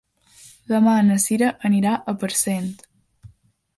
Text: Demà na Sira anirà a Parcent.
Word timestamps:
Demà 0.71 0.95
na 1.09 1.17
Sira 1.25 1.51
anirà 1.71 1.93
a 2.13 2.17
Parcent. 2.25 2.67